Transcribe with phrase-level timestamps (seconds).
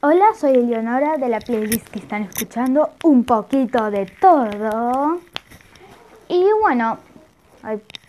[0.00, 5.20] Hola, soy Eleonora de la playlist que están escuchando un poquito de todo.
[6.28, 6.98] Y bueno,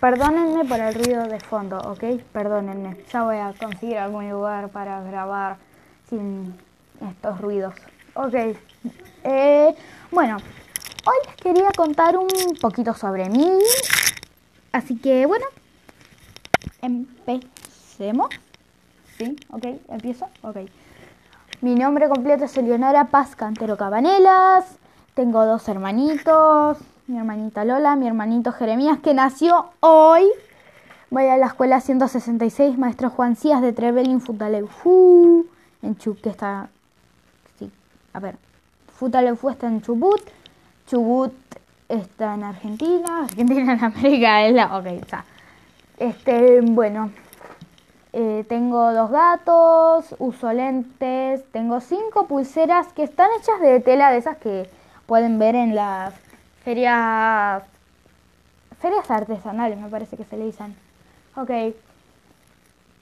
[0.00, 2.22] perdónenme por el ruido de fondo, ¿ok?
[2.32, 5.58] Perdónenme, ya voy a conseguir algún lugar para grabar
[6.08, 6.54] sin
[7.06, 7.74] estos ruidos.
[8.14, 8.34] Ok,
[9.24, 9.74] eh,
[10.10, 13.58] bueno, hoy les quería contar un poquito sobre mí.
[14.72, 15.44] Así que bueno,
[16.80, 18.30] empecemos.
[19.18, 19.36] ¿Sí?
[19.50, 19.66] ¿Ok?
[19.90, 20.26] ¿Empiezo?
[20.40, 20.56] Ok.
[21.60, 24.64] Mi nombre completo es Eleonora Paz Cantero Cabanelas.
[25.14, 30.24] Tengo dos hermanitos, mi hermanita Lola, mi hermanito Jeremías, que nació hoy.
[31.10, 35.46] Voy a la escuela 166, maestro Juan Cías de Trevelin Futaleufu,
[35.82, 36.68] en Chubut, que está...
[37.58, 37.70] Sí,
[38.12, 38.36] a ver.
[38.96, 40.20] Futaleufu está en Chubut.
[40.86, 41.32] Chubut
[41.88, 43.24] está en Argentina.
[43.24, 44.76] Argentina en América es la...
[44.76, 45.24] Ok, está.
[45.98, 47.10] Este, bueno,
[48.14, 54.18] eh, tengo dos gatos, uso lentes, tengo cinco pulseras que están hechas de tela de
[54.18, 54.70] esas que
[55.06, 56.14] pueden ver en las
[56.64, 57.62] ferias,
[58.80, 60.76] ferias artesanales, me parece que se le dicen.
[61.36, 61.50] Ok,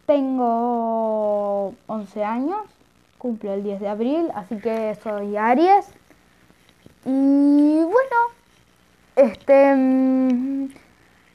[0.07, 2.63] tengo 11 años,
[3.19, 5.87] cumplo el 10 de abril, así que soy Aries.
[7.05, 8.17] Y bueno,
[9.17, 9.75] este...
[9.75, 10.69] mm,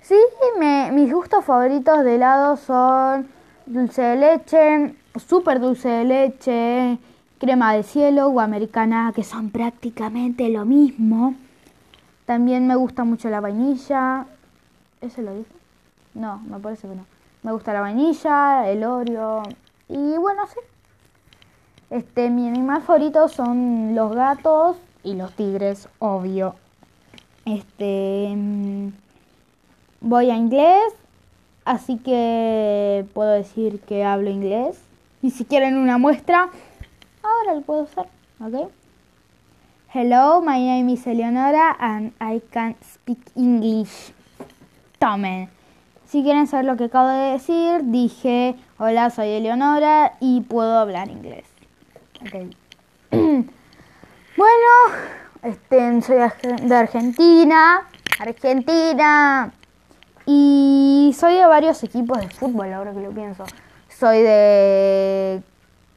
[0.07, 0.15] Sí,
[0.57, 3.27] me, mis gustos favoritos de helado son
[3.67, 6.97] dulce de leche, súper dulce de leche,
[7.37, 11.35] crema de cielo o americana, que son prácticamente lo mismo.
[12.25, 14.25] También me gusta mucho la vainilla.
[15.01, 15.51] ¿Ese lo dije?
[16.13, 17.05] No, me parece que no.
[17.43, 19.43] Me gusta la vainilla, el Oreo
[19.89, 20.59] y bueno, sí.
[21.89, 26.55] Este, mi animal favorito son los gatos y los tigres, obvio.
[27.45, 28.89] Este, mm,
[30.01, 30.93] voy a inglés,
[31.67, 34.79] así que puedo decir que hablo inglés.
[35.21, 36.49] Y si quieren una muestra,
[37.21, 38.05] ahora lo puedo hacer,
[38.39, 38.71] ¿ok?
[39.93, 44.13] Hello, my name is Eleonora and I can speak English.
[44.99, 45.49] Tomen.
[46.07, 51.09] Si quieren saber lo que acabo de decir, dije, hola, soy Eleonora y puedo hablar
[51.09, 51.45] inglés.
[52.21, 52.55] Ok.
[53.11, 53.47] bueno,
[55.43, 56.17] este, soy
[56.63, 57.87] de Argentina.
[58.19, 59.51] Argentina.
[60.29, 63.45] Y soy de varios equipos de fútbol, ahora que lo pienso.
[63.87, 65.41] Soy de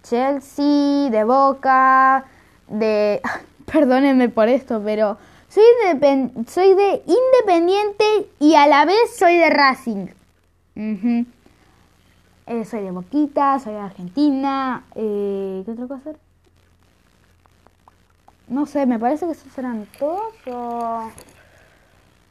[0.05, 2.25] Chelsea, de Boca,
[2.69, 3.21] de...
[3.71, 5.19] Perdónenme por esto, pero
[5.49, 8.05] soy de, pen- soy de Independiente
[8.39, 10.07] y a la vez soy de Racing.
[12.47, 14.85] Eh, soy de Boquita, soy de Argentina.
[14.95, 16.11] Eh, ¿Qué otra cosa?
[18.49, 21.09] No sé, me parece que esos eran todos o...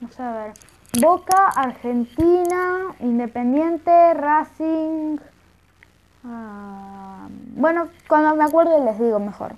[0.02, 0.54] No sé, a ver.
[0.98, 5.18] Boca, Argentina, Independiente, Racing.
[6.26, 9.56] ah, bueno, cuando me acuerdo les digo mejor.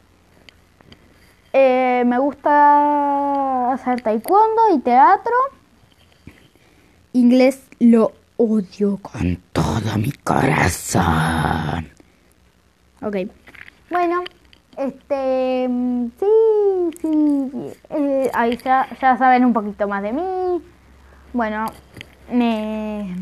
[1.53, 5.33] Eh, me gusta hacer taekwondo y teatro.
[7.13, 11.89] Inglés lo odio con todo mi corazón.
[13.01, 13.15] Ok.
[13.89, 14.23] Bueno,
[14.77, 15.67] este.
[15.69, 17.73] mm, Sí, sí.
[17.89, 20.61] eh, ahí ya, ya saben un poquito más de mí.
[21.33, 21.65] Bueno,
[22.29, 23.15] me,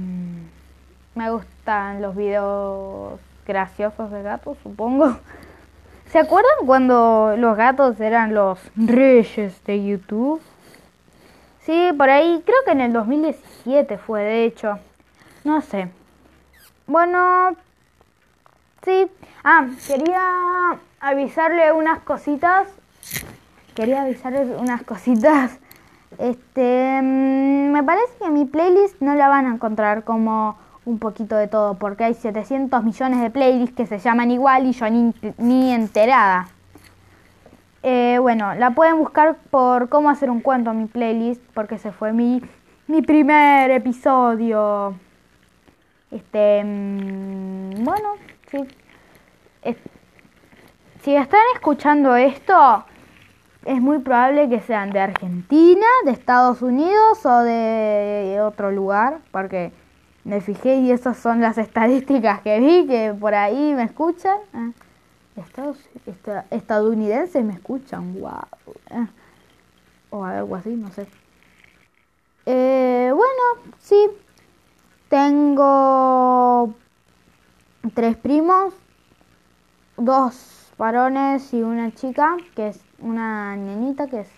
[1.13, 5.15] me gustan los videos graciosos de gatos, supongo.
[6.11, 10.41] ¿Se acuerdan cuando los gatos eran los reyes de YouTube?
[11.61, 14.79] Sí, por ahí, creo que en el 2017 fue, de hecho.
[15.43, 15.89] No sé.
[16.87, 17.55] Bueno,
[18.83, 19.07] sí.
[19.43, 22.67] Ah, quería avisarle unas cositas.
[23.75, 25.59] Quería avisarles unas cositas.
[26.17, 31.35] Este, mm, me parece que mi playlist no la van a encontrar como un poquito
[31.35, 35.13] de todo, porque hay 700 millones de playlists que se llaman igual y yo ni,
[35.37, 36.47] ni enterada.
[37.83, 42.11] Eh, bueno, la pueden buscar por cómo hacer un cuento mi playlist, porque ese fue
[42.11, 42.41] mi,
[42.87, 44.95] mi primer episodio.
[46.11, 48.13] Este, mm, bueno,
[48.51, 48.67] sí.
[51.01, 52.83] Si están escuchando esto,
[53.65, 59.71] es muy probable que sean de Argentina, de Estados Unidos o de otro lugar, porque
[60.23, 64.37] me fijé y esas son las estadísticas que vi, que por ahí me escuchan.
[64.53, 64.71] Ah,
[65.35, 68.41] Estados, esta- estadounidenses me escuchan, wow.
[70.09, 71.07] o algo así, no sé.
[72.45, 74.09] Eh, bueno, sí.
[75.07, 76.73] Tengo
[77.93, 78.73] tres primos,
[79.97, 84.29] dos varones y una chica, que es una nenita que es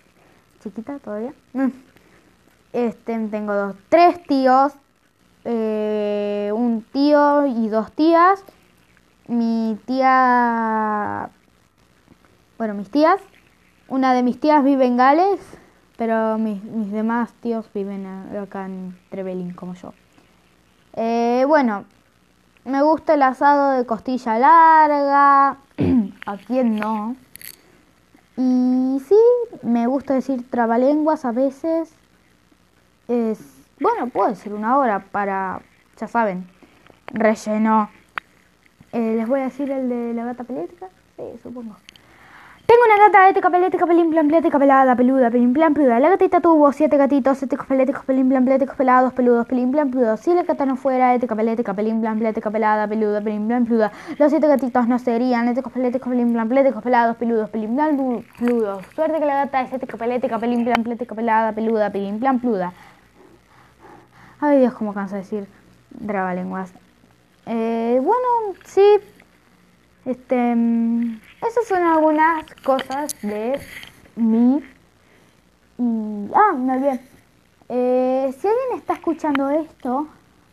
[0.62, 1.32] chiquita todavía.
[1.54, 1.68] Mm.
[2.74, 4.74] Este, tengo dos, tres tíos,
[5.46, 8.44] eh, un tío y dos tías.
[9.28, 11.30] Mi tía
[12.62, 13.20] bueno, mis tías.
[13.88, 15.40] Una de mis tías vive en Gales,
[15.96, 19.92] pero mis, mis demás tíos viven acá en Trevelin, como yo.
[20.92, 21.84] Eh, bueno,
[22.64, 25.56] me gusta el asado de costilla larga.
[26.24, 27.16] ¿A quién no?
[28.36, 29.18] Y sí,
[29.62, 31.92] me gusta decir trabalenguas a veces.
[33.08, 33.40] Es,
[33.80, 35.62] bueno, puede ser una hora para,
[35.98, 36.46] ya saben,
[37.08, 37.90] relleno.
[38.92, 40.88] Eh, ¿Les voy a decir el de la gata pelética?
[41.16, 41.76] Sí, supongo.
[42.72, 46.00] Tengo una gata ética, pelética, pelín, plan, plética, pelada, peluda, pelín, plan, peluda.
[46.00, 50.20] La gatita tuvo siete gatitos, éticos, peléticos, pelín, plan, pléticos, pelados, peludos, pelín, plan, peludos.
[50.20, 53.92] Si la gata no fuera ética, pelética, pelín, plan, plética, pelada, peluda, pelín, plan, peluda.
[54.18, 58.86] Los siete gatitos no serían éticos, peléticos, pelín, plan, pléticos, pelados, peludos, pelín, plan, peludos.
[58.94, 62.72] Suerte que la gata es ética, pelética, pelín, plan, plética, pelada, peluda, pelín, plan, peluda.
[64.40, 65.46] Ay Dios, cómo cansa decir
[66.00, 66.72] lenguas.
[67.44, 68.98] Eh, bueno, sí.
[70.04, 70.52] Este...
[71.46, 73.60] Esas son algunas cosas de
[74.16, 74.62] mí.
[75.78, 77.00] Y, ah, me olvidé.
[77.68, 80.06] Eh, si alguien está escuchando esto,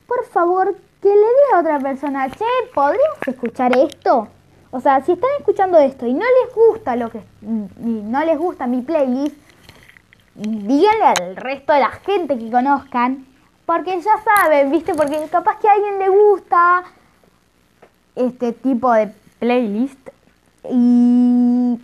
[0.07, 4.27] por favor que le diga a otra persona, che, ¿podrías escuchar esto?
[4.71, 8.67] O sea, si están escuchando esto y no les gusta lo que no les gusta
[8.67, 9.35] mi playlist,
[10.35, 13.25] díganle al resto de la gente que conozcan,
[13.65, 14.93] porque ya saben, ¿viste?
[14.93, 16.83] Porque capaz que a alguien le gusta
[18.15, 20.09] este tipo de playlist
[20.69, 21.79] y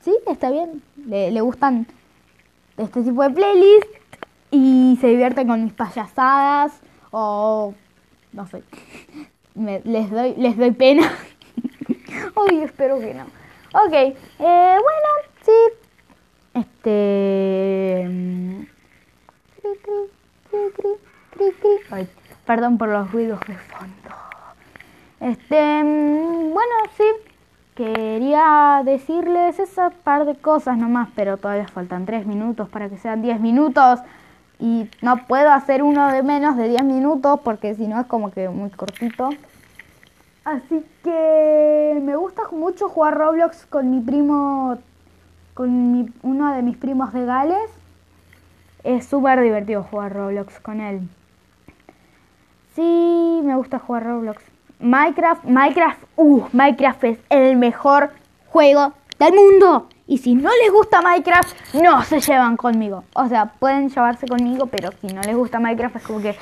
[0.00, 0.82] sí, está bien.
[1.06, 1.86] Le, gustan
[2.76, 3.88] este tipo de playlists
[4.50, 6.80] y se divierten con mis payasadas
[7.10, 7.74] o
[8.32, 8.62] no sé.
[9.54, 11.10] les doy les doy pena.
[12.36, 13.24] Uy, espero que no.
[13.74, 15.08] Ok, eh, bueno,
[15.42, 15.52] sí.
[16.54, 18.08] Este.
[21.90, 22.08] Ay,
[22.46, 23.56] perdón por los ruidos de.
[25.28, 25.82] Este.
[25.82, 27.04] Bueno, sí.
[27.74, 33.22] Quería decirles esa par de cosas nomás, pero todavía faltan 3 minutos para que sean
[33.22, 34.00] 10 minutos.
[34.58, 38.32] Y no puedo hacer uno de menos de 10 minutos porque si no es como
[38.32, 39.28] que muy cortito.
[40.44, 44.78] Así que me gusta mucho jugar Roblox con mi primo,
[45.54, 47.70] con uno de mis primos de Gales.
[48.82, 51.06] Es súper divertido jugar Roblox con él.
[52.74, 54.57] Sí, me gusta jugar Roblox.
[54.80, 58.10] Minecraft, Minecraft, uh, Minecraft es el mejor
[58.46, 59.88] juego del mundo.
[60.06, 63.04] Y si no les gusta Minecraft, no se llevan conmigo.
[63.12, 66.36] O sea, pueden llevarse conmigo, pero si no les gusta Minecraft es como que...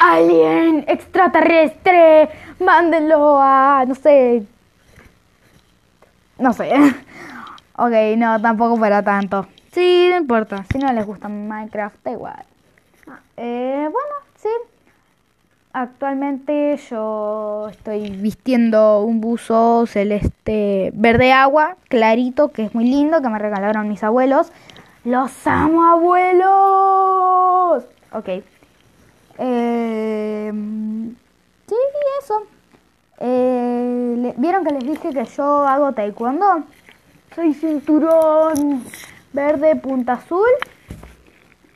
[0.00, 2.30] Alien, extraterrestre,
[2.60, 3.84] mándenlo a...
[3.86, 4.46] no sé...
[6.38, 6.72] No sé.
[7.76, 9.46] ok, no, tampoco para tanto.
[9.72, 10.64] Sí, no importa.
[10.72, 12.44] Si no les gusta Minecraft, da igual.
[13.36, 14.48] Eh, bueno, sí.
[15.74, 23.30] Actualmente yo estoy vistiendo un buzo celeste verde agua, clarito, que es muy lindo, que
[23.30, 24.52] me regalaron mis abuelos.
[25.04, 27.84] ¡Los amo, abuelos!
[28.12, 28.28] Ok.
[29.38, 30.52] Eh,
[31.66, 31.74] sí,
[32.22, 32.42] eso.
[33.20, 36.64] Eh, ¿Vieron que les dije que yo hago taekwondo?
[37.34, 38.84] Soy cinturón
[39.32, 40.50] verde punta azul.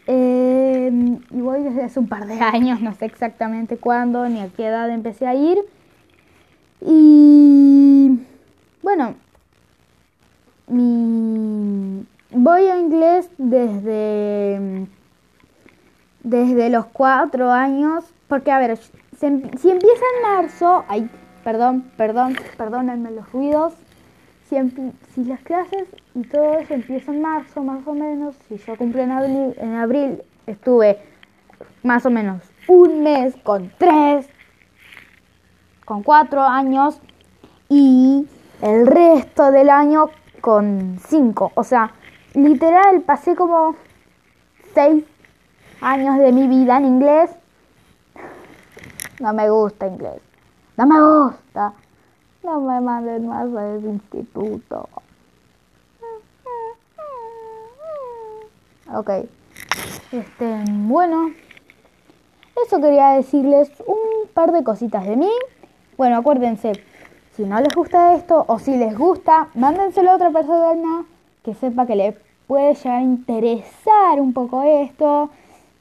[0.06, 0.45] Eh,
[0.88, 4.66] y voy desde hace un par de años, no sé exactamente cuándo ni a qué
[4.66, 5.58] edad empecé a ir.
[6.80, 8.20] Y
[8.82, 9.14] bueno,
[10.68, 14.86] voy a inglés desde,
[16.22, 21.08] desde los cuatro años, porque a ver, si, empieza en marzo, ay,
[21.44, 23.74] perdón, perdón, perdónenme los ruidos,
[24.48, 24.56] si,
[25.14, 29.00] si las clases y todo eso empieza en marzo más o menos, si yo cumplí
[29.00, 30.98] en abril, en abril estuve
[31.82, 34.28] más o menos un mes con tres,
[35.84, 37.00] con cuatro años
[37.68, 38.26] y
[38.62, 40.10] el resto del año
[40.40, 41.52] con cinco.
[41.54, 41.92] O sea,
[42.34, 43.76] literal pasé como
[44.74, 45.04] seis
[45.80, 47.30] años de mi vida en inglés.
[49.20, 50.20] No me gusta inglés.
[50.76, 51.72] No me gusta.
[52.42, 54.88] No me manden más a ese instituto.
[58.92, 59.10] Ok.
[60.12, 61.30] Este, bueno.
[62.66, 65.30] Eso quería decirles un par de cositas de mí.
[65.98, 66.72] Bueno, acuérdense,
[67.36, 71.04] si no les gusta esto o si les gusta, mándenselo a otra persona
[71.44, 75.30] que sepa que le puede llegar a interesar un poco esto.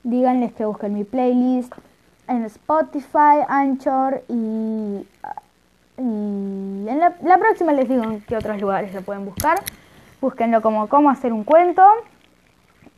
[0.03, 1.74] Díganles que busquen mi playlist
[2.27, 5.05] en Spotify, Anchor y
[5.98, 9.62] y en la, próxima les digo en qué otros lugares lo pueden buscar.
[10.20, 11.84] Búsquenlo como cómo hacer un cuento.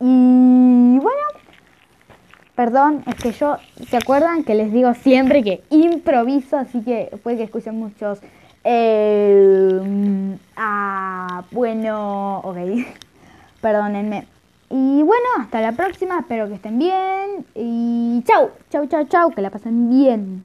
[0.00, 1.22] Y bueno,
[2.54, 3.56] perdón, es que yo,
[3.88, 6.56] ¿se acuerdan que les digo siempre que improviso?
[6.56, 8.20] Así que puede que escuchen muchos...
[8.64, 12.56] Eh, a bueno, ok.
[13.60, 14.26] Perdónenme.
[14.70, 16.18] Y bueno, hasta la próxima.
[16.18, 17.46] Espero que estén bien.
[17.54, 19.30] Y chau, chau, chau, chau.
[19.30, 20.36] Que la pasen bien.